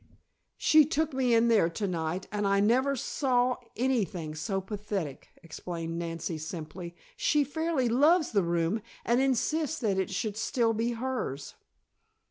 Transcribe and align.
She 0.57 0.83
took 0.83 1.13
me 1.13 1.35
in 1.35 1.47
there 1.47 1.69
to 1.69 1.85
night 1.85 2.27
and 2.31 2.47
I 2.47 2.59
never 2.59 2.95
saw 2.95 3.57
anything 3.75 4.33
so 4.33 4.59
pathetic," 4.59 5.29
explained 5.43 5.99
Nancy 5.99 6.39
simply. 6.39 6.95
"She 7.15 7.43
fairly 7.43 7.87
loves 7.87 8.31
the 8.31 8.41
room 8.41 8.81
and 9.05 9.21
insists 9.21 9.77
that 9.81 9.99
it 9.99 10.09
should 10.09 10.37
still 10.37 10.73
be 10.73 10.93
hers." 10.93 11.53